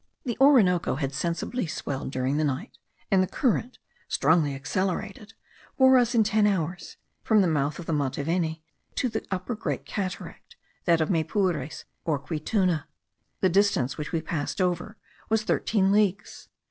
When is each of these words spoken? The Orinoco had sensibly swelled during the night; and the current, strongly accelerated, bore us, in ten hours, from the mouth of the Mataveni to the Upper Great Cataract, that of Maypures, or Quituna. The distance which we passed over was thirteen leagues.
The 0.25 0.35
Orinoco 0.41 0.95
had 0.95 1.13
sensibly 1.13 1.67
swelled 1.67 2.09
during 2.09 2.37
the 2.37 2.43
night; 2.43 2.75
and 3.11 3.21
the 3.21 3.27
current, 3.27 3.77
strongly 4.07 4.55
accelerated, 4.55 5.35
bore 5.77 5.95
us, 5.99 6.15
in 6.15 6.23
ten 6.23 6.47
hours, 6.47 6.97
from 7.21 7.41
the 7.41 7.47
mouth 7.47 7.77
of 7.77 7.85
the 7.85 7.93
Mataveni 7.93 8.63
to 8.95 9.09
the 9.09 9.23
Upper 9.29 9.53
Great 9.53 9.85
Cataract, 9.85 10.55
that 10.85 11.01
of 11.01 11.09
Maypures, 11.11 11.83
or 12.03 12.17
Quituna. 12.17 12.85
The 13.41 13.49
distance 13.49 13.95
which 13.99 14.11
we 14.11 14.21
passed 14.21 14.59
over 14.59 14.97
was 15.29 15.43
thirteen 15.43 15.91
leagues. 15.91 16.47